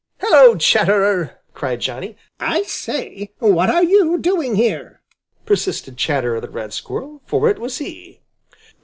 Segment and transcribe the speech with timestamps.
[0.17, 2.17] "Hello, Chatterer!" cried Johnny.
[2.39, 5.03] "I say, what are you doing here?"
[5.45, 8.19] persisted Chatterer the Red Squirrel, for it was he.